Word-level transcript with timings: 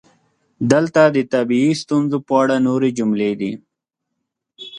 دلته 0.71 1.01
د 1.15 1.17
طبیعي 1.33 1.73
ستونزو 1.83 2.17
په 2.27 2.33
اړه 2.41 2.55
نورې 2.67 2.89
جملې 2.97 3.31
دي: 3.39 3.51